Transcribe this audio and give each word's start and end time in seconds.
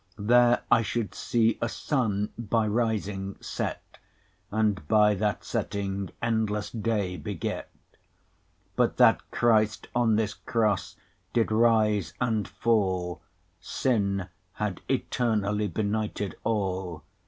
10 0.15 0.25
There 0.25 0.63
I 0.71 0.81
should 0.81 1.13
see 1.13 1.59
a 1.61 1.69
Sunne, 1.69 2.31
by 2.35 2.65
rising 2.67 3.35
set, 3.39 3.99
And 4.49 4.87
by 4.87 5.13
that 5.13 5.43
setting 5.45 6.09
endlesse 6.23 6.71
day 6.71 7.17
beget; 7.17 7.69
But 8.75 8.97
that 8.97 9.21
Christ 9.29 9.89
on 9.93 10.15
this 10.15 10.33
Crosse, 10.33 10.95
did 11.33 11.51
rise 11.51 12.15
and 12.19 12.47
fall, 12.47 13.21
Sinne 13.59 14.27
had 14.53 14.81
eternally 14.89 15.67
benighted 15.67 16.33
all. 16.43 17.03